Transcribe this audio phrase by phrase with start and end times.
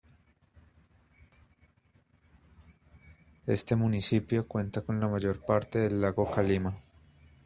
[3.45, 6.75] Este municipio cuenta con la mayor parte del Lago Calima.